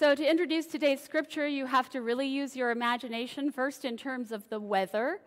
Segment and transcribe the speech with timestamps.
[0.00, 4.32] So, to introduce today's scripture, you have to really use your imagination first in terms
[4.32, 5.20] of the weather,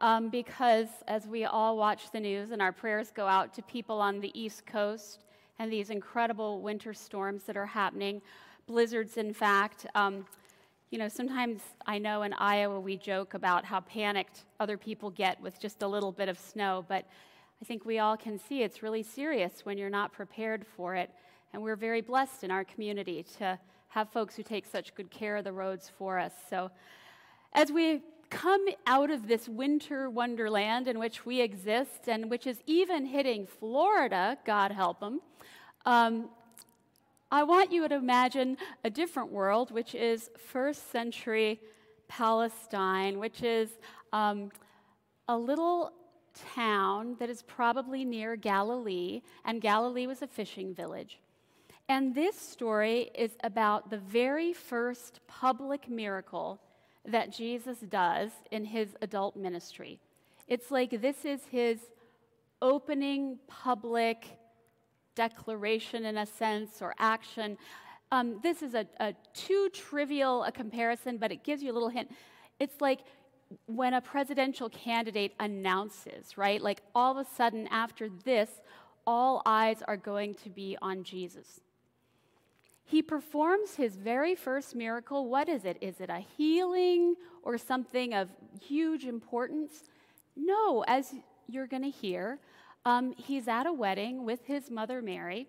[0.00, 4.02] um, because as we all watch the news and our prayers go out to people
[4.02, 5.24] on the East Coast
[5.58, 8.20] and these incredible winter storms that are happening,
[8.66, 9.86] blizzards, in fact.
[9.94, 10.26] Um,
[10.90, 15.40] you know, sometimes I know in Iowa we joke about how panicked other people get
[15.40, 17.06] with just a little bit of snow, but
[17.62, 21.08] I think we all can see it's really serious when you're not prepared for it.
[21.54, 23.58] And we're very blessed in our community to
[23.88, 26.32] have folks who take such good care of the roads for us.
[26.50, 26.70] So,
[27.52, 32.60] as we come out of this winter wonderland in which we exist and which is
[32.66, 35.20] even hitting Florida, God help them,
[35.86, 36.28] um,
[37.30, 41.60] I want you to imagine a different world, which is first century
[42.08, 43.70] Palestine, which is
[44.12, 44.50] um,
[45.28, 45.92] a little
[46.54, 51.18] town that is probably near Galilee, and Galilee was a fishing village.
[51.88, 56.60] And this story is about the very first public miracle
[57.06, 59.98] that Jesus does in his adult ministry.
[60.48, 61.78] It's like this is his
[62.60, 64.26] opening public
[65.14, 67.56] declaration, in a sense, or action.
[68.12, 71.88] Um, this is a, a too trivial a comparison, but it gives you a little
[71.88, 72.10] hint.
[72.60, 73.00] It's like
[73.66, 76.60] when a presidential candidate announces, right?
[76.60, 78.50] Like all of a sudden after this,
[79.06, 81.60] all eyes are going to be on Jesus.
[82.88, 85.28] He performs his very first miracle.
[85.28, 85.76] What is it?
[85.82, 88.30] Is it a healing or something of
[88.62, 89.84] huge importance?
[90.34, 91.14] No, as
[91.48, 92.38] you're going to hear,
[92.86, 95.48] um, he's at a wedding with his mother Mary,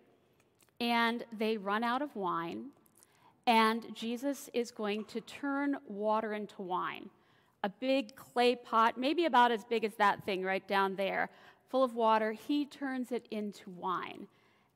[0.81, 2.71] and they run out of wine,
[3.47, 7.09] and Jesus is going to turn water into wine.
[7.63, 11.29] A big clay pot, maybe about as big as that thing right down there,
[11.69, 12.33] full of water.
[12.33, 14.27] He turns it into wine,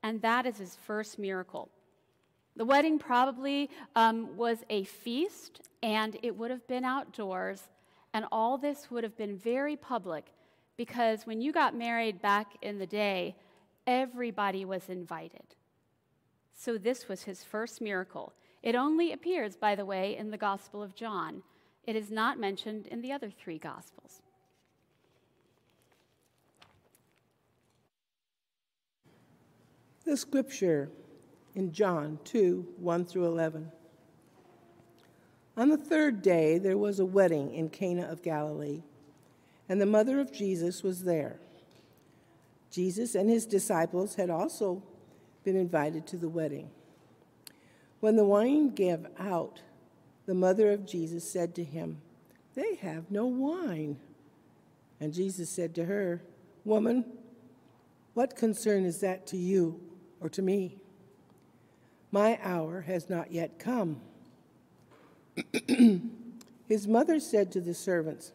[0.02, 1.67] and that is his first miracle.
[2.55, 7.64] The wedding probably um, was a feast, and it would have been outdoors,
[8.14, 10.33] and all this would have been very public
[10.77, 13.36] because when you got married back in the day,
[13.87, 15.55] everybody was invited.
[16.53, 18.33] So this was his first miracle.
[18.61, 21.43] It only appears, by the way, in the Gospel of John.
[21.86, 24.21] It is not mentioned in the other three Gospels.
[30.05, 30.92] The scripture
[31.55, 33.71] in John 2 1 through 11.
[35.55, 38.81] On the third day, there was a wedding in Cana of Galilee,
[39.69, 41.37] and the mother of Jesus was there.
[42.71, 44.81] Jesus and his disciples had also
[45.43, 46.71] been invited to the wedding.
[47.99, 49.61] When the wine gave out,
[50.25, 52.02] the mother of Jesus said to him,
[52.55, 53.99] They have no wine.
[54.99, 56.23] And Jesus said to her,
[56.65, 57.05] Woman,
[58.13, 59.80] what concern is that to you
[60.19, 60.77] or to me?
[62.13, 63.99] My hour has not yet come.
[66.67, 68.33] His mother said to the servants,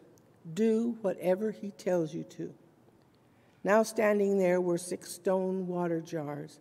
[0.53, 2.53] Do whatever he tells you to.
[3.63, 6.59] Now, standing there were six stone water jars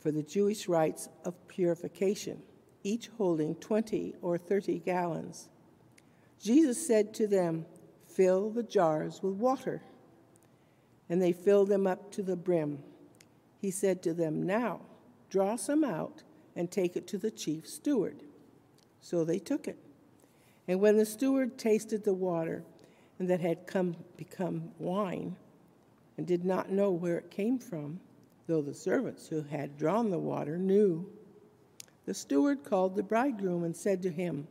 [0.00, 2.42] for the Jewish rites of purification,
[2.82, 5.48] each holding 20 or 30 gallons.
[6.42, 7.66] Jesus said to them,
[8.04, 9.80] Fill the jars with water.
[11.08, 12.82] And they filled them up to the brim.
[13.60, 14.80] He said to them, Now,
[15.30, 16.24] draw some out
[16.58, 18.24] and take it to the chief steward.
[19.00, 19.78] So they took it.
[20.66, 22.64] And when the steward tasted the water,
[23.18, 25.36] and that had come become wine,
[26.16, 28.00] and did not know where it came from,
[28.48, 31.08] though the servants who had drawn the water knew,
[32.06, 34.48] the steward called the bridegroom and said to him,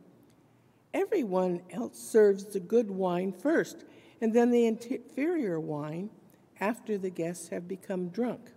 [0.94, 3.84] Everyone else serves the good wine first,
[4.22, 6.08] and then the inferior wine
[6.58, 8.50] after the guests have become drunk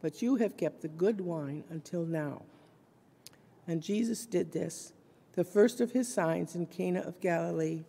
[0.00, 2.42] but you have kept the good wine until now.
[3.66, 4.92] And Jesus did this,
[5.34, 7.84] the first of his signs in Cana of Galilee,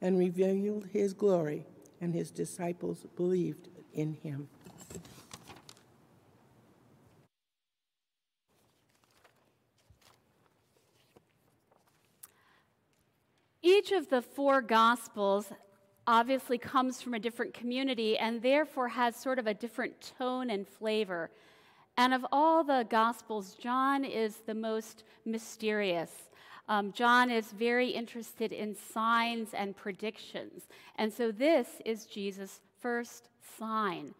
[0.00, 1.66] and revealed his glory,
[2.00, 4.48] and his disciples believed in him.
[13.60, 15.52] Each of the four Gospels
[16.06, 20.66] obviously comes from a different community and therefore has sort of a different tone and
[20.66, 21.30] flavor.
[21.98, 26.12] And of all the Gospels, John is the most mysterious.
[26.68, 30.68] Um, John is very interested in signs and predictions.
[30.94, 33.28] And so this is Jesus' first
[33.58, 34.14] sign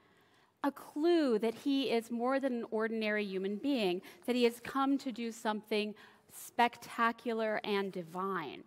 [0.65, 4.99] a clue that he is more than an ordinary human being, that he has come
[4.99, 5.95] to do something
[6.35, 8.65] spectacular and divine.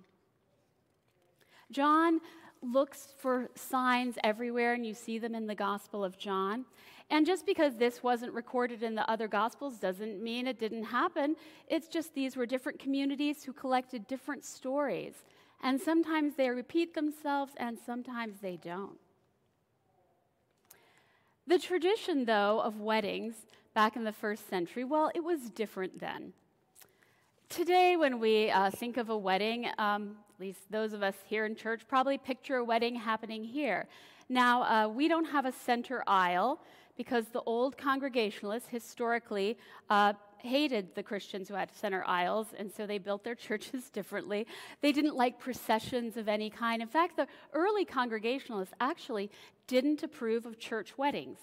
[1.69, 2.22] John
[2.62, 6.63] looks for signs everywhere, and you see them in the Gospel of John.
[7.12, 11.36] And just because this wasn't recorded in the other Gospels doesn't mean it didn't happen.
[11.68, 15.13] It's just these were different communities who collected different stories.
[15.62, 18.98] And sometimes they repeat themselves, and sometimes they don't.
[21.46, 23.36] The tradition, though, of weddings
[23.74, 26.31] back in the first century, well, it was different then.
[27.50, 31.46] Today, when we uh, think of a wedding, um, at least those of us here
[31.46, 33.90] in church probably picture a wedding happening here.
[34.30, 36.62] Now, uh, we don't have a center aisle
[36.97, 39.57] because the old Congregationalists historically
[39.89, 44.47] uh, hated the Christians who had center aisles, and so they built their churches differently.
[44.81, 46.81] They didn't like processions of any kind.
[46.81, 49.29] In fact, the early Congregationalists actually
[49.67, 51.38] didn't approve of church weddings.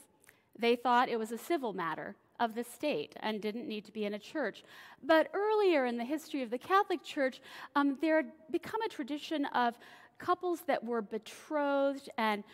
[0.59, 4.05] They thought it was a civil matter of the state and didn't need to be
[4.05, 4.63] in a church.
[5.03, 7.41] But earlier in the history of the Catholic Church,
[7.75, 9.77] um, there had become a tradition of
[10.19, 12.45] couples that were betrothed and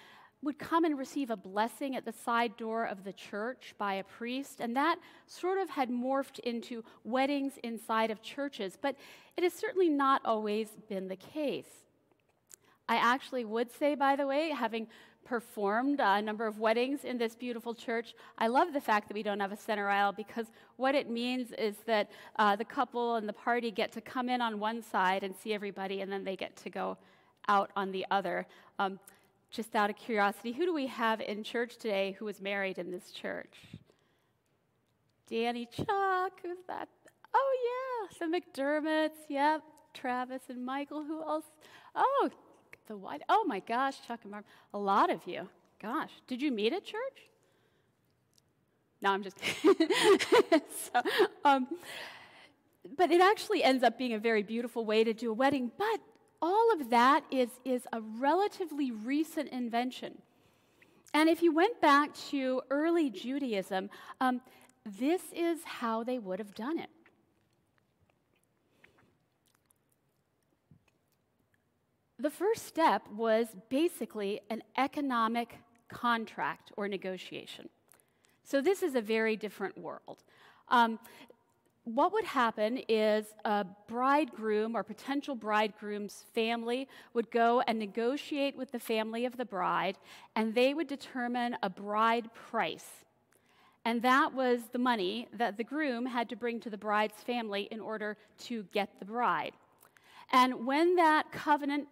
[0.44, 4.04] would come and receive a blessing at the side door of the church by a
[4.04, 8.78] priest, and that sort of had morphed into weddings inside of churches.
[8.80, 8.96] But
[9.36, 11.84] it has certainly not always been the case.
[12.88, 14.86] I actually would say, by the way, having
[15.24, 18.14] performed a number of weddings in this beautiful church.
[18.38, 20.46] I love the fact that we don't have a center aisle because
[20.76, 24.40] what it means is that uh, the couple and the party get to come in
[24.40, 26.98] on one side and see everybody, and then they get to go
[27.48, 28.46] out on the other.
[28.78, 28.98] Um,
[29.54, 32.90] just out of curiosity, who do we have in church today who was married in
[32.90, 33.54] this church?
[35.28, 36.88] Danny Chuck, who's that?
[37.32, 39.62] Oh, yeah, the McDermotts, yep,
[39.94, 41.44] Travis and Michael, who else?
[41.94, 42.30] Oh,
[42.88, 45.48] the white, oh my gosh, Chuck and Mark, a lot of you.
[45.80, 47.30] Gosh, did you meet at church?
[49.00, 49.76] No, I'm just kidding.
[50.92, 51.02] so,
[51.44, 51.68] um,
[52.96, 55.70] but it actually ends up being a very beautiful way to do a wedding.
[55.76, 56.00] But
[56.44, 60.18] all of that is, is a relatively recent invention.
[61.14, 63.88] And if you went back to early Judaism,
[64.20, 64.42] um,
[64.84, 66.90] this is how they would have done it.
[72.18, 75.58] The first step was basically an economic
[75.88, 77.70] contract or negotiation.
[78.42, 80.22] So, this is a very different world.
[80.68, 80.98] Um,
[81.84, 88.72] what would happen is a bridegroom or potential bridegroom's family would go and negotiate with
[88.72, 89.98] the family of the bride,
[90.34, 93.04] and they would determine a bride price.
[93.84, 97.68] And that was the money that the groom had to bring to the bride's family
[97.70, 99.52] in order to get the bride.
[100.32, 101.86] And when that covenant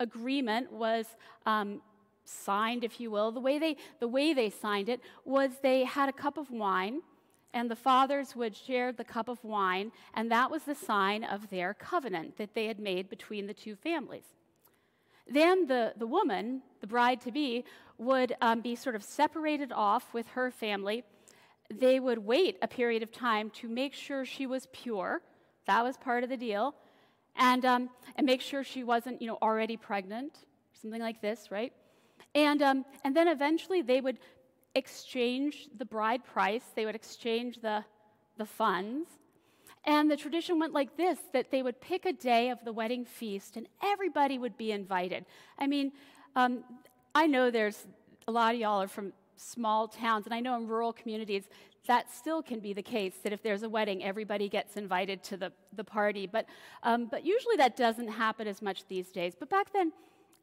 [0.00, 1.06] agreement was
[1.46, 1.80] um,
[2.24, 6.08] signed, if you will, the way, they, the way they signed it was they had
[6.08, 7.00] a cup of wine
[7.56, 11.48] and the fathers would share the cup of wine, and that was the sign of
[11.48, 14.26] their covenant that they had made between the two families.
[15.26, 17.64] Then the, the woman, the bride to be,
[17.96, 21.02] would um, be sort of separated off with her family.
[21.72, 25.22] They would wait a period of time to make sure she was pure.
[25.66, 26.74] That was part of the deal.
[27.36, 30.40] And, um, and make sure she wasn't, you know, already pregnant,
[30.74, 31.72] something like this, right?
[32.34, 34.18] And, um, and then eventually they would
[34.76, 37.84] exchange the bride price, they would exchange the,
[38.36, 39.08] the funds.
[39.84, 43.04] And the tradition went like this that they would pick a day of the wedding
[43.04, 45.24] feast and everybody would be invited.
[45.58, 45.92] I mean,
[46.34, 46.64] um,
[47.14, 47.86] I know there's
[48.28, 51.44] a lot of y'all are from small towns, and I know in rural communities
[51.86, 55.36] that still can be the case that if there's a wedding, everybody gets invited to
[55.36, 56.26] the, the party.
[56.26, 56.46] But,
[56.82, 59.34] um, but usually that doesn't happen as much these days.
[59.38, 59.92] But back then,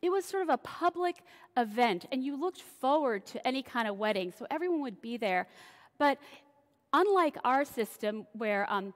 [0.04, 1.24] it was sort of a public
[1.56, 5.48] event, and you looked forward to any kind of wedding, so everyone would be there.
[5.98, 6.18] But
[6.92, 8.94] unlike our system, where um,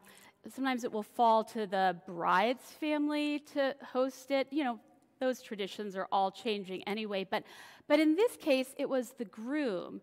[0.54, 4.80] sometimes it will fall to the bride's family to host it, you know,
[5.22, 7.26] those traditions are all changing anyway.
[7.30, 7.44] But,
[7.88, 10.02] but in this case, it was the groom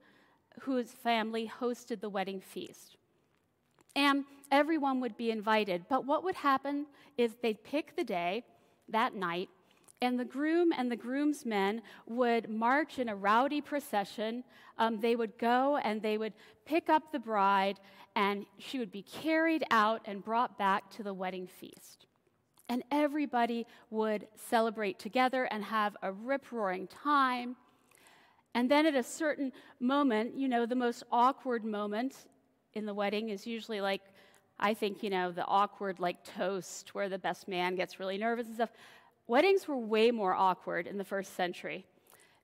[0.62, 2.96] whose family hosted the wedding feast.
[3.94, 5.84] And everyone would be invited.
[5.90, 6.86] But what would happen
[7.18, 8.44] is they'd pick the day
[8.88, 9.48] that night,
[10.04, 14.44] and the groom and the groomsmen would march in a rowdy procession.
[14.78, 16.32] Um, they would go and they would
[16.64, 17.78] pick up the bride,
[18.16, 22.06] and she would be carried out and brought back to the wedding feast.
[22.68, 27.56] And everybody would celebrate together and have a rip roaring time.
[28.54, 32.14] And then at a certain moment, you know, the most awkward moment
[32.72, 34.02] in the wedding is usually like,
[34.58, 38.46] I think, you know, the awkward like toast where the best man gets really nervous
[38.46, 38.72] and stuff.
[39.26, 41.86] Weddings were way more awkward in the first century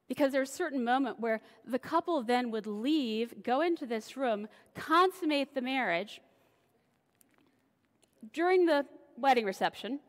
[0.08, 4.48] because there's a certain moment where the couple then would leave, go into this room,
[4.74, 6.20] consummate the marriage
[8.32, 8.84] during the
[9.16, 10.00] wedding reception.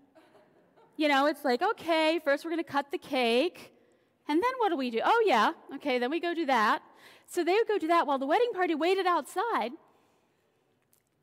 [0.97, 3.73] You know, it's like, okay, first we're going to cut the cake.
[4.27, 5.01] And then what do we do?
[5.03, 6.81] Oh, yeah, okay, then we go do that.
[7.27, 9.71] So they would go do that while the wedding party waited outside.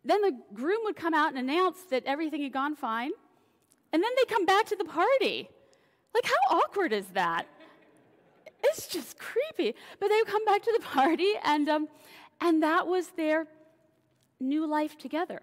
[0.04, 3.10] Then the groom would come out and announce that everything had gone fine.
[3.92, 5.48] And then they come back to the party.
[6.14, 7.46] Like, how awkward is that?
[8.64, 9.74] It's just creepy.
[10.00, 11.88] But they come back to the party, and, um,
[12.40, 13.46] and that was their
[14.40, 15.40] new life together.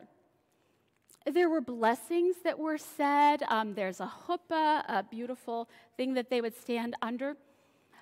[1.26, 3.42] There were blessings that were said.
[3.48, 7.36] Um, there's a chuppah, a beautiful thing that they would stand under.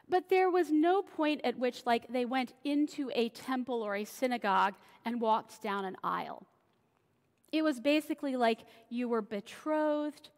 [0.10, 4.04] But there was no point at which, like, they went into a temple or a
[4.04, 4.74] synagogue
[5.06, 6.46] and walked down an aisle.
[7.54, 10.30] It was basically like you were betrothed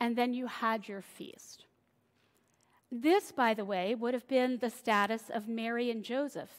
[0.00, 1.64] and then you had your feast.
[2.90, 6.50] This, by the way, would have been the status of Mary and Joseph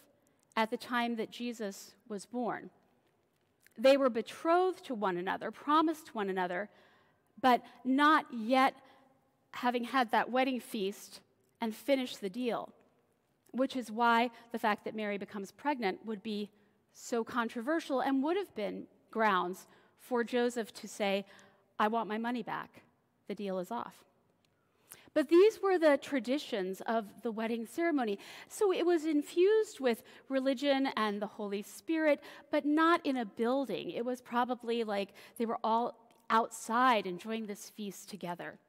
[0.56, 2.70] at the time that Jesus was born.
[3.78, 6.70] They were betrothed to one another, promised one another,
[7.42, 8.76] but not yet
[9.52, 11.20] having had that wedding feast
[11.60, 12.70] and finished the deal,
[13.52, 16.50] which is why the fact that Mary becomes pregnant would be
[16.94, 19.68] so controversial and would have been grounds
[20.00, 21.26] for Joseph to say,
[21.80, 22.82] I want my money back.
[23.28, 24.04] The deal is off.
[25.14, 28.20] But these were the traditions of the wedding ceremony.
[28.50, 33.90] So it was infused with religion and the Holy Spirit, but not in a building.
[33.90, 35.98] It was probably like they were all
[36.30, 38.60] outside enjoying this feast together.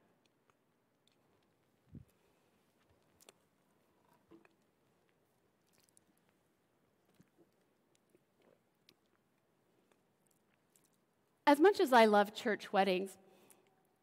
[11.48, 13.16] As much as I love church weddings,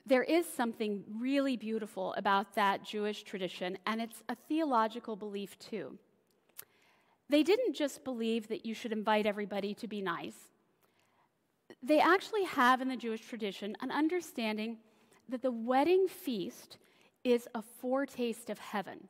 [0.03, 5.99] there is something really beautiful about that Jewish tradition, and it's a theological belief too.
[7.29, 10.33] They didn't just believe that you should invite everybody to be nice.
[11.83, 14.79] They actually have in the Jewish tradition an understanding
[15.29, 16.79] that the wedding feast
[17.23, 19.07] is a foretaste of heaven.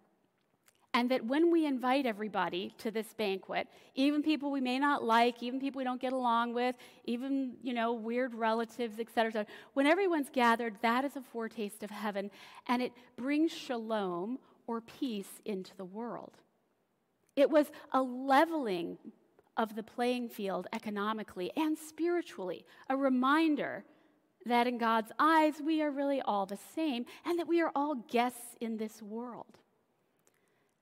[0.95, 5.43] And that when we invite everybody to this banquet, even people we may not like,
[5.43, 6.73] even people we don't get along with,
[7.03, 11.21] even, you know, weird relatives, et cetera, et cetera, when everyone's gathered, that is a
[11.21, 12.31] foretaste of heaven,
[12.67, 16.31] and it brings shalom or peace into the world.
[17.35, 18.97] It was a leveling
[19.57, 23.83] of the playing field economically and spiritually, a reminder
[24.45, 27.95] that in God's eyes we are really all the same and that we are all
[27.95, 29.59] guests in this world.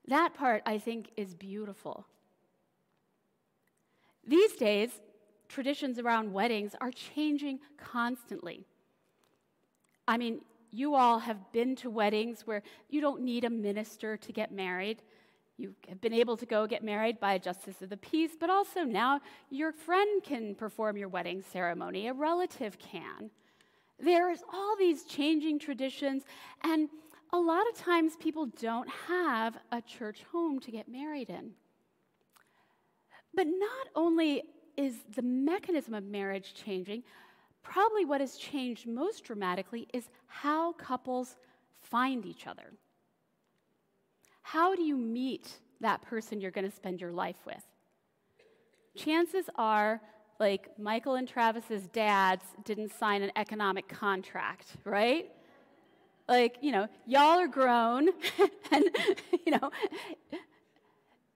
[0.08, 2.06] That part, I think, is beautiful.
[4.26, 4.90] These days,
[5.48, 8.66] traditions around weddings are changing constantly.
[10.08, 10.42] I mean,
[10.72, 15.02] you all have been to weddings where you don't need a minister to get married.
[15.58, 18.50] You have been able to go get married by a justice of the peace, but
[18.50, 23.30] also now your friend can perform your wedding ceremony, a relative can.
[24.00, 26.24] There's all these changing traditions,
[26.64, 26.90] and
[27.34, 31.52] a lot of times people don't have a church home to get married in.
[33.34, 34.44] But not only
[34.78, 37.02] is the mechanism of marriage changing,
[37.64, 41.36] probably what has changed most dramatically is how couples
[41.82, 42.74] find each other.
[44.44, 47.64] How do you meet that person you're going to spend your life with?
[48.96, 50.00] Chances are,
[50.40, 55.32] like Michael and Travis's dads didn't sign an economic contract, right?
[56.28, 58.10] Like, you know, y'all are grown,
[58.72, 58.86] and,
[59.46, 59.72] you know,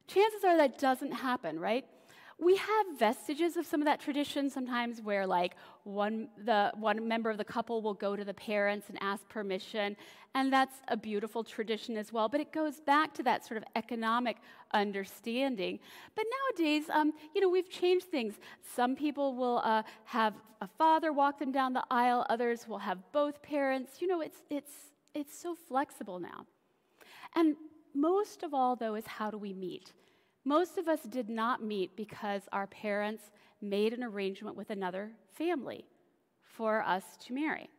[0.08, 1.86] chances are that doesn't happen, right?
[2.40, 7.32] We have vestiges of some of that tradition sometimes where like one the one member
[7.32, 9.98] of the couple will go to the parents and ask permission
[10.36, 13.64] and that's a beautiful tradition as well but it goes back to that sort of
[13.76, 14.38] economic
[14.72, 15.80] understanding.
[16.16, 18.36] But nowadays um, you know we've changed things.
[18.76, 23.00] Some people will uh, have a father walk them down the aisle others will have
[23.12, 24.00] both parents.
[24.00, 24.74] You know it's it's
[25.16, 26.46] it's so flexible now.
[27.36, 27.56] And
[27.96, 29.92] most of all though is how do we meet
[30.48, 33.24] most of us did not meet because our parents
[33.62, 35.84] made an arrangement with another family
[36.42, 37.70] for us to marry.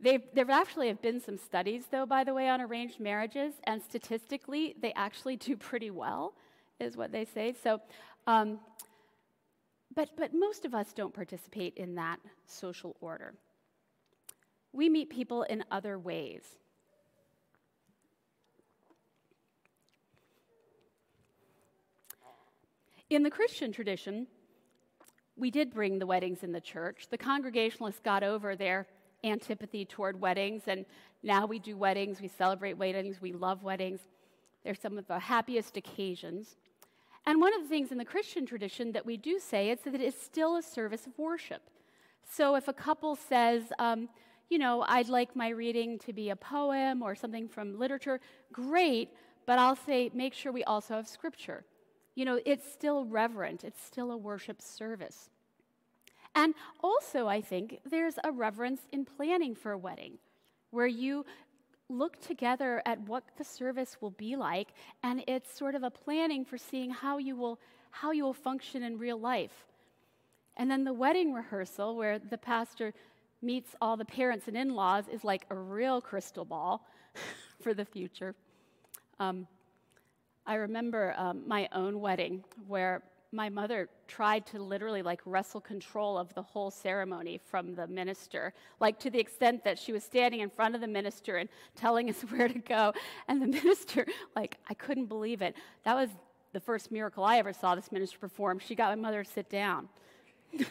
[0.00, 3.82] They've, there actually have been some studies, though, by the way, on arranged marriages, and
[3.82, 6.34] statistically, they actually do pretty well,
[6.78, 7.52] is what they say.
[7.64, 7.80] So,
[8.28, 8.60] um,
[9.94, 13.34] but, but most of us don't participate in that social order.
[14.72, 16.42] We meet people in other ways.
[23.10, 24.28] In the Christian tradition,
[25.36, 27.08] we did bring the weddings in the church.
[27.10, 28.86] The Congregationalists got over their
[29.24, 30.86] antipathy toward weddings, and
[31.24, 33.98] now we do weddings, we celebrate weddings, we love weddings.
[34.62, 36.54] They're some of the happiest occasions.
[37.26, 39.94] And one of the things in the Christian tradition that we do say is that
[39.96, 41.62] it is still a service of worship.
[42.30, 44.08] So if a couple says, um,
[44.48, 48.20] you know, I'd like my reading to be a poem or something from literature,
[48.52, 49.08] great,
[49.46, 51.64] but I'll say make sure we also have scripture
[52.14, 55.30] You know, it's still reverent, it's still a worship service.
[56.34, 60.18] And also, I think there's a reverence in planning for a wedding
[60.70, 61.24] where you
[61.88, 64.68] look together at what the service will be like
[65.02, 67.58] and it's sort of a planning for seeing how you will
[67.90, 69.66] how you will function in real life.
[70.56, 72.94] And then the wedding rehearsal where the pastor
[73.42, 76.86] meets all the parents and in-laws is like a real crystal ball
[77.60, 78.36] for the future.
[79.18, 79.48] Um,
[80.46, 86.18] i remember um, my own wedding where my mother tried to literally like wrestle control
[86.18, 90.40] of the whole ceremony from the minister, like to the extent that she was standing
[90.40, 92.92] in front of the minister and telling us where to go.
[93.28, 95.54] And the minister, like, I couldn't believe it.
[95.84, 96.10] That was
[96.52, 98.58] the first miracle I ever saw this minister perform.
[98.58, 99.88] She got my mother to sit down.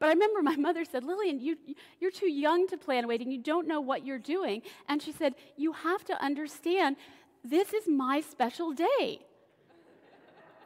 [0.00, 1.56] But I remember my mother said, Lillian, you,
[1.98, 3.30] you're too young to plan a wedding.
[3.30, 4.60] You don't know what you're doing.
[4.86, 6.96] And she said, You have to understand
[7.44, 9.20] this is my special day.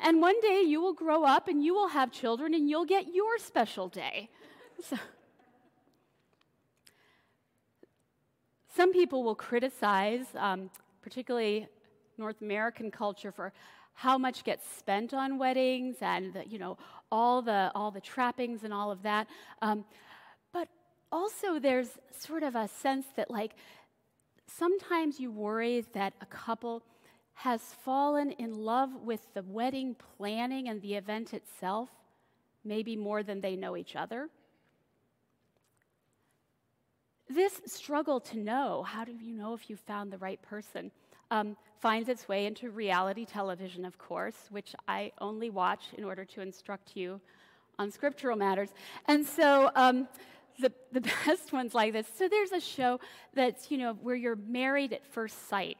[0.00, 3.12] And one day you will grow up and you will have children and you'll get
[3.12, 4.30] your special day.
[4.80, 4.96] So,
[8.76, 10.70] some people will criticize, um,
[11.02, 11.66] particularly
[12.16, 13.52] North American culture, for
[13.94, 16.78] how much gets spent on weddings and the, you know
[17.10, 19.26] all the all the trappings and all of that.
[19.62, 19.84] Um,
[20.52, 20.68] but
[21.10, 23.56] also, there's sort of a sense that like
[24.48, 26.82] sometimes you worry that a couple
[27.34, 31.88] has fallen in love with the wedding planning and the event itself,
[32.64, 34.28] maybe more than they know each other.
[37.28, 40.90] This struggle to know, how do you know if you found the right person,
[41.30, 46.24] um, finds its way into reality television, of course, which I only watch in order
[46.24, 47.20] to instruct you
[47.78, 48.70] on scriptural matters.
[49.06, 50.08] And so, um,
[50.58, 52.06] the, the best ones like this.
[52.16, 53.00] So there's a show
[53.34, 55.78] that's, you know, where you're married at first sight.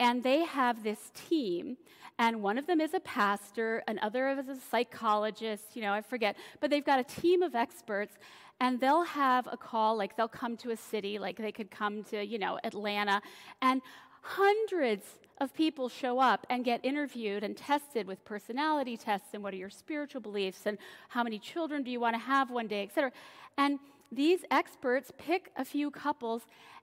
[0.00, 1.76] And they have this team,
[2.18, 6.36] and one of them is a pastor, another is a psychologist, you know, I forget,
[6.60, 8.16] but they've got a team of experts,
[8.58, 12.02] and they'll have a call, like they'll come to a city, like they could come
[12.04, 13.22] to, you know, Atlanta,
[13.60, 13.80] and
[14.22, 15.04] hundreds
[15.40, 19.56] of people show up and get interviewed and tested with personality tests and what are
[19.56, 22.94] your spiritual beliefs and how many children do you want to have one day, et
[22.94, 23.10] cetera.
[23.58, 23.78] And
[24.10, 26.42] these experts pick a few couples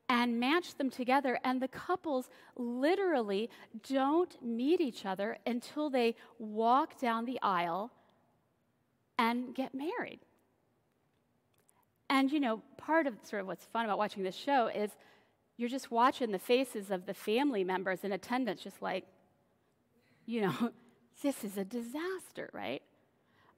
[0.09, 1.39] and match them together.
[1.43, 3.49] And the couples literally
[3.89, 7.91] don't meet each other until they walk down the aisle
[9.17, 10.19] and get married.
[12.09, 14.89] And, you know, part of sort of what's fun about watching this show is
[15.59, 19.03] you're just watching the faces of the family members in attendance, just like,
[20.25, 20.71] you know,
[21.21, 22.81] this is a disaster, right?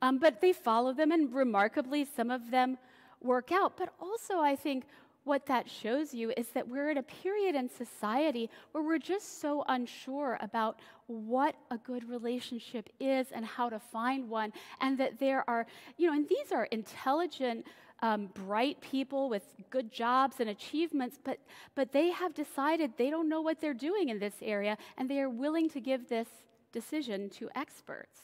[0.02, 2.80] Um, but they follow them, and remarkably, some of them
[3.22, 3.78] work out.
[3.78, 4.86] But also, I think
[5.26, 9.40] what that shows you is that we're at a period in society where we're just
[9.40, 15.20] so unsure about what a good relationship is and how to find one, and that
[15.20, 17.68] there are, you know, and these are intelligent,
[18.02, 21.40] um, bright people with good jobs and achievements, but,
[21.76, 25.20] but they have decided they don't know what they're doing in this area, and they
[25.20, 26.28] are willing to give this
[26.72, 28.20] decision to experts.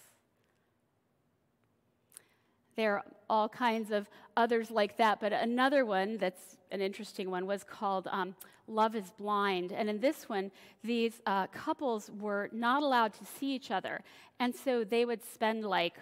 [2.75, 7.47] There are all kinds of others like that, but another one that's an interesting one
[7.47, 8.35] was called um,
[8.67, 9.71] Love is Blind.
[9.71, 10.51] And in this one,
[10.83, 14.01] these uh, couples were not allowed to see each other.
[14.39, 15.95] And so they would spend like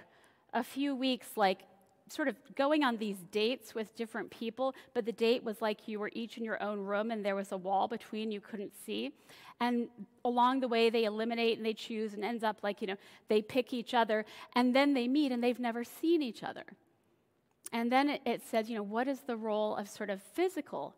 [0.54, 1.60] a few weeks, like
[2.08, 6.00] sort of going on these dates with different people, but the date was like you
[6.00, 9.12] were each in your own room and there was a wall between you couldn't see.
[9.60, 9.88] And
[10.24, 13.41] along the way, they eliminate and they choose and ends up like, you know, they
[13.41, 16.65] pick each other and then they meet and they've never seen each other.
[17.72, 20.96] And then it, it says, you know, what is the role of sort of physical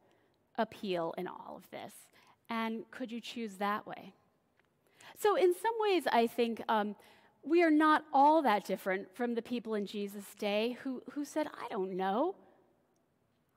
[0.57, 1.93] appeal in all of this?
[2.49, 4.13] And could you choose that way?
[5.19, 6.95] So, in some ways, I think um,
[7.47, 11.47] we are not all that different from the people in Jesus' day who, who said,
[11.47, 12.35] I don't know.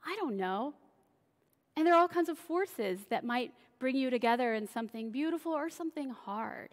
[0.05, 0.75] I don't know.
[1.77, 5.53] And there are all kinds of forces that might bring you together in something beautiful
[5.53, 6.71] or something hard.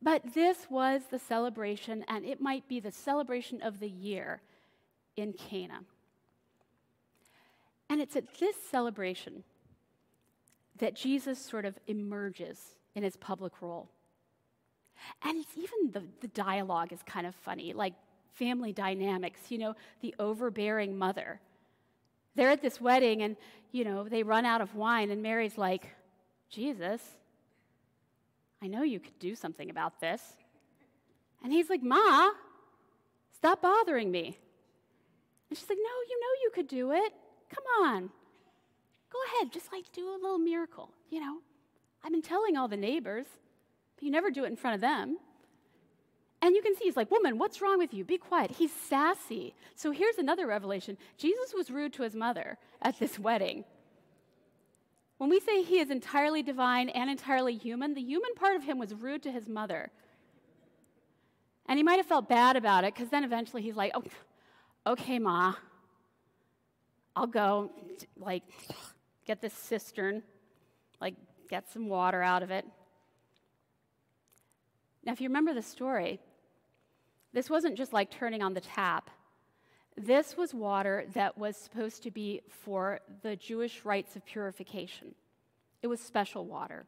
[0.00, 4.42] But this was the celebration, and it might be the celebration of the year
[5.16, 5.80] in Cana.
[7.90, 9.44] And it's at this celebration
[10.78, 13.88] that Jesus sort of emerges in his public role.
[15.22, 17.94] And even the, the dialogue is kind of funny, like
[18.34, 21.40] family dynamics, you know, the overbearing mother.
[22.34, 23.36] They're at this wedding and,
[23.72, 25.88] you know, they run out of wine, and Mary's like,
[26.48, 27.02] Jesus,
[28.62, 30.22] I know you could do something about this.
[31.42, 32.30] And he's like, Ma,
[33.36, 34.38] stop bothering me.
[35.48, 37.12] And she's like, No, you know you could do it.
[37.50, 38.10] Come on.
[39.10, 41.38] Go ahead, just like do a little miracle, you know.
[42.04, 43.26] I've been telling all the neighbors.
[43.98, 45.18] But you never do it in front of them.
[46.40, 48.04] And you can see he's like, Woman, what's wrong with you?
[48.04, 48.52] Be quiet.
[48.52, 49.54] He's sassy.
[49.74, 53.64] So here's another revelation Jesus was rude to his mother at this wedding.
[55.16, 58.78] When we say he is entirely divine and entirely human, the human part of him
[58.78, 59.90] was rude to his mother.
[61.66, 64.04] And he might have felt bad about it because then eventually he's like, oh,
[64.86, 65.54] okay, Ma,
[67.16, 67.72] I'll go,
[68.16, 68.44] like,
[69.26, 70.22] get this cistern,
[71.00, 71.14] like,
[71.50, 72.64] get some water out of it.
[75.04, 76.20] Now, if you remember the story,
[77.32, 79.10] this wasn't just like turning on the tap.
[79.96, 85.14] This was water that was supposed to be for the Jewish rites of purification.
[85.82, 86.86] It was special water.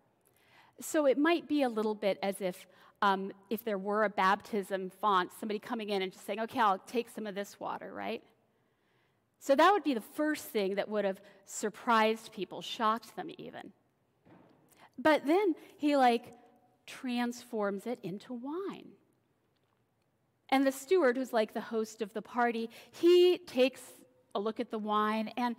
[0.80, 2.66] So it might be a little bit as if
[3.02, 6.78] um, if there were a baptism font, somebody coming in and just saying, okay, I'll
[6.78, 8.22] take some of this water, right?
[9.38, 13.72] So that would be the first thing that would have surprised people, shocked them even.
[14.98, 16.34] But then he like
[16.90, 18.88] transforms it into wine.
[20.48, 23.80] And the steward, who's like the host of the party, he takes
[24.34, 25.54] a look at the wine, and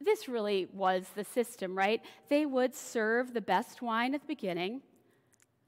[0.00, 2.02] this really was the system, right?
[2.28, 4.82] They would serve the best wine at the beginning,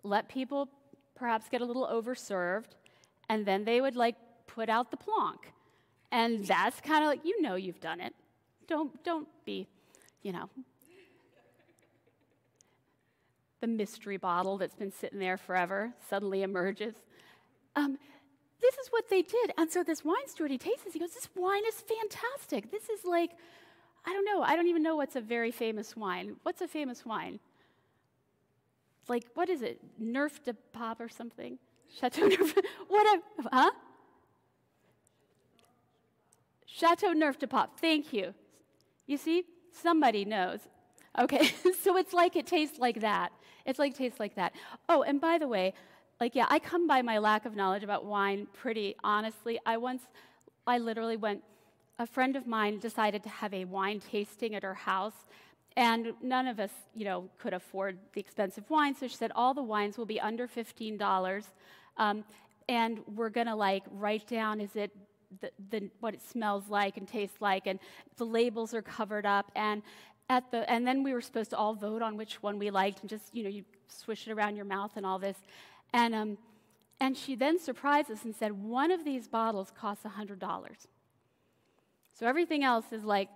[0.02, 0.68] let people
[1.14, 2.72] perhaps get a little overserved,
[3.28, 5.52] and then they would like put out the plonk.
[6.10, 8.14] And that's kind of like, you know, you've done it.
[8.66, 9.66] Don't, don't be,
[10.22, 10.48] you know,
[13.60, 16.94] the mystery bottle that's been sitting there forever suddenly emerges.
[17.76, 17.98] Um,
[18.60, 19.52] this is what they did.
[19.56, 22.70] And so this wine steward, he tastes this, he goes, This wine is fantastic.
[22.70, 23.30] This is like,
[24.06, 26.36] I don't know, I don't even know what's a very famous wine.
[26.42, 27.40] What's a famous wine?
[29.08, 29.80] Like, what is it?
[30.02, 31.58] Nerf de Pop or something?
[31.98, 32.54] Chateau Nerf,
[32.88, 33.70] whatever, huh?
[36.66, 38.34] Chateau Nerf de Pop, thank you.
[39.06, 40.60] You see, somebody knows.
[41.18, 41.50] Okay,
[41.82, 43.32] so it's like it tastes like that.
[43.68, 44.54] It's like tastes like that.
[44.88, 45.74] Oh, and by the way,
[46.20, 49.60] like, yeah, I come by my lack of knowledge about wine pretty honestly.
[49.66, 50.02] I once,
[50.66, 51.44] I literally went,
[51.98, 55.26] a friend of mine decided to have a wine tasting at her house,
[55.76, 58.96] and none of us, you know, could afford the expensive wine.
[58.96, 61.44] So she said, all the wines will be under $15,
[61.98, 62.24] um,
[62.70, 64.90] and we're gonna like write down, is it
[65.40, 67.78] the, the, what it smells like and tastes like, and
[68.16, 69.82] the labels are covered up, and
[70.28, 73.00] at the, and then we were supposed to all vote on which one we liked,
[73.00, 75.36] and just, you know, you swish it around your mouth and all this.
[75.92, 76.38] And, um,
[77.00, 80.38] and she then surprised us and said, one of these bottles costs $100.
[82.18, 83.28] So everything else is like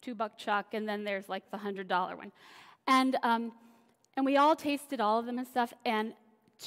[0.00, 2.32] two buck chuck, and then there's like the $100 one.
[2.86, 3.52] And, um,
[4.16, 6.14] and we all tasted all of them and stuff, and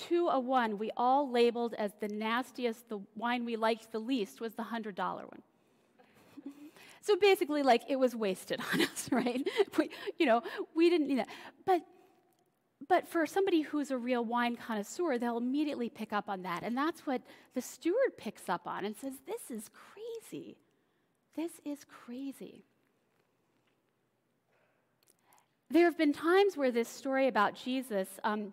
[0.07, 4.39] to a one, we all labeled as the nastiest, the wine we liked the least
[4.39, 5.41] was the $100 one.
[7.01, 9.47] So basically, like, it was wasted on us, right?
[9.77, 10.43] We, you know,
[10.75, 11.29] we didn't need that.
[11.65, 11.81] But
[12.87, 16.63] but for somebody who's a real wine connoisseur, they'll immediately pick up on that.
[16.63, 17.21] And that's what
[17.53, 20.57] the steward picks up on and says, This is crazy.
[21.35, 22.65] This is crazy.
[25.69, 28.51] There have been times where this story about Jesus um,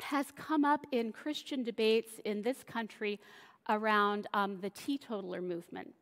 [0.00, 3.20] has come up in Christian debates in this country
[3.68, 5.94] around um, the teetotaler movement.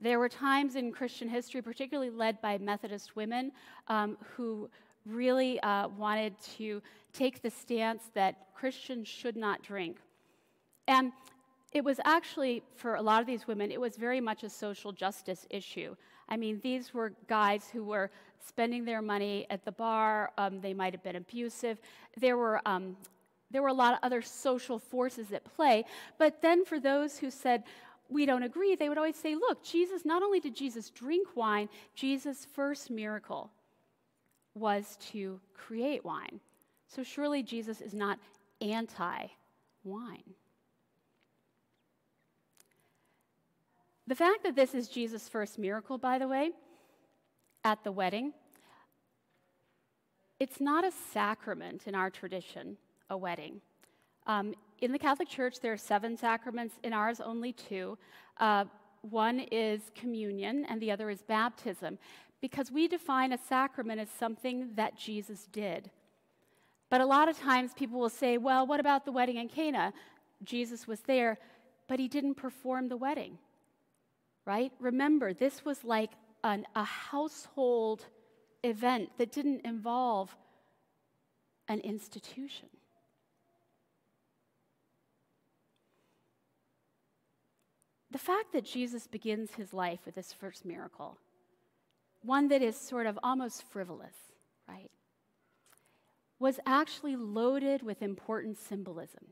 [0.00, 3.52] There were times in Christian history, particularly led by Methodist women,
[3.88, 4.68] um, who
[5.06, 6.82] really uh, wanted to
[7.12, 9.98] take the stance that Christians should not drink.
[10.88, 11.12] And
[11.72, 14.92] it was actually, for a lot of these women, it was very much a social
[14.92, 15.96] justice issue.
[16.28, 18.10] I mean, these were guys who were
[18.44, 21.80] spending their money at the bar, um, they might have been abusive.
[22.16, 22.96] There were, um,
[23.50, 25.84] there were a lot of other social forces at play.
[26.18, 27.64] But then for those who said,
[28.08, 31.68] we don't agree, they would always say, look, Jesus, not only did Jesus drink wine,
[31.94, 33.50] Jesus' first miracle
[34.54, 36.40] was to create wine.
[36.88, 38.18] So surely Jesus is not
[38.60, 39.26] anti
[39.84, 40.34] wine.
[44.06, 46.52] The fact that this is Jesus' first miracle, by the way,
[47.64, 48.32] at the wedding,
[50.38, 52.76] it's not a sacrament in our tradition,
[53.10, 53.60] a wedding.
[54.26, 57.96] Um, in the Catholic Church, there are seven sacraments, in ours, only two.
[58.38, 58.64] Uh,
[59.02, 61.98] one is communion, and the other is baptism
[62.40, 65.90] because we define a sacrament as something that Jesus did.
[66.90, 69.92] But a lot of times people will say, well, what about the wedding in Cana?
[70.44, 71.38] Jesus was there,
[71.88, 73.38] but he didn't perform the wedding,
[74.44, 74.70] right?
[74.78, 76.10] Remember, this was like
[76.44, 78.04] an, a household
[78.62, 80.36] event that didn't involve
[81.68, 82.68] an institution.
[88.16, 91.18] The fact that Jesus begins his life with this first miracle
[92.22, 94.16] one that is sort of almost frivolous,
[94.66, 94.90] right?
[96.38, 99.26] was actually loaded with important symbolism.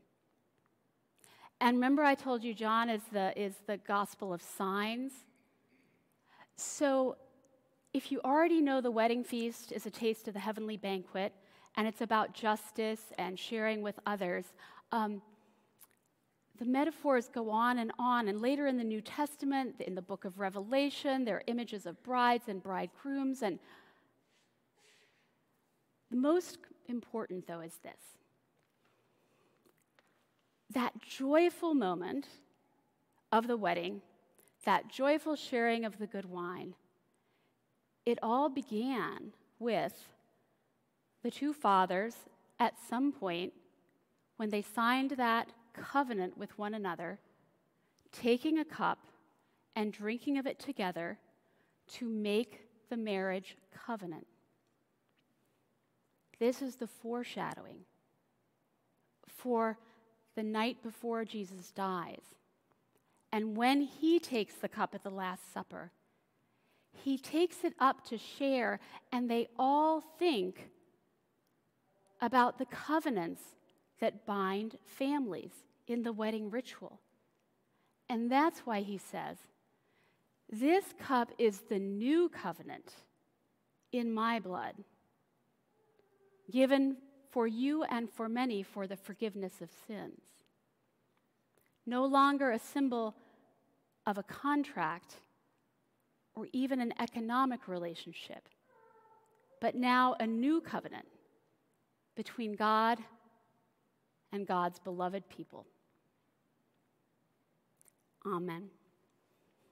[1.59, 5.13] And remember, I told you John is the, is the gospel of signs?
[6.55, 7.17] So,
[7.91, 11.33] if you already know the wedding feast is a taste of the heavenly banquet,
[11.75, 14.45] and it's about justice and sharing with others,
[14.91, 15.23] um,
[16.57, 18.27] the metaphors go on and on.
[18.27, 22.01] And later in the New Testament, in the book of Revelation, there are images of
[22.03, 23.41] brides and bridegrooms.
[23.41, 23.59] And
[26.09, 27.99] the most important, though, is this
[30.73, 32.27] that joyful moment
[33.31, 34.01] of the wedding,
[34.65, 36.73] that joyful sharing of the good wine,
[38.05, 40.09] it all began with
[41.23, 42.15] the two fathers
[42.59, 43.53] at some point
[44.37, 47.19] when they signed that covenant with one another,
[48.11, 48.99] taking a cup
[49.75, 51.17] and drinking of it together
[51.87, 54.27] to make the marriage covenant.
[56.39, 57.79] This is the foreshadowing
[59.27, 59.77] for
[60.35, 62.21] the night before Jesus dies.
[63.31, 65.91] And when he takes the cup at the Last Supper,
[67.03, 68.79] he takes it up to share,
[69.11, 70.69] and they all think
[72.21, 73.41] about the covenants
[73.99, 75.51] that bind families
[75.87, 76.99] in the wedding ritual.
[78.09, 79.37] And that's why he says,
[80.49, 82.93] This cup is the new covenant
[83.91, 84.75] in my blood
[86.51, 86.97] given
[87.31, 90.21] for you and for many for the forgiveness of sins.
[91.85, 93.15] No longer a symbol
[94.05, 95.15] of a contract
[96.35, 98.47] or even an economic relationship,
[99.61, 101.07] but now a new covenant
[102.15, 102.99] between God
[104.31, 105.65] and God's beloved people.
[108.25, 108.69] Amen.